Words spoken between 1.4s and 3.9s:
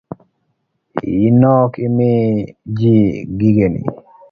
ok imi ji gigeni?